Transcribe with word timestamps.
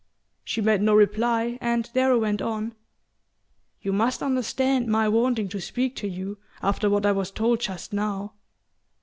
She 0.43 0.61
made 0.61 0.81
no 0.81 0.95
reply, 0.95 1.59
and 1.61 1.87
Darrow 1.93 2.17
went 2.21 2.41
on: 2.41 2.73
"You 3.83 3.93
must 3.93 4.23
understand 4.23 4.87
my 4.87 5.07
wanting 5.07 5.47
to 5.49 5.61
speak 5.61 5.95
to 5.97 6.07
you, 6.07 6.39
after 6.63 6.89
what 6.89 7.05
I 7.05 7.11
was 7.11 7.29
told 7.29 7.59
just 7.59 7.93
now." 7.93 8.33